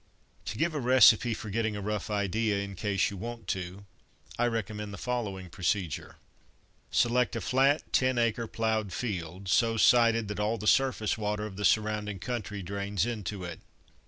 To 0.45 0.57
give 0.57 0.73
a 0.73 0.79
recipe 0.79 1.35
for 1.35 1.51
getting 1.51 1.75
a 1.75 1.79
rough 1.81 2.09
idea, 2.09 2.57
in 2.57 2.73
case 2.75 3.11
you 3.11 3.17
want 3.17 3.45
to, 3.49 3.85
I 4.39 4.47
recommend 4.47 4.91
the 4.91 4.97
following 4.97 5.47
procedure. 5.47 6.15
Select 6.89 7.35
a 7.35 7.39
flat 7.41 7.83
ten 7.93 8.17
acre 8.17 8.47
ploughed 8.47 8.91
field, 8.93 9.47
so 9.47 9.77
sited 9.77 10.27
that 10.29 10.39
all 10.39 10.57
the 10.57 10.65
surface 10.65 11.19
water 11.19 11.45
of 11.45 11.55
the 11.55 11.63
surrounding 11.65 12.17
country 12.17 12.63
drains 12.63 13.05
into 13.05 13.43
it. 13.43 13.59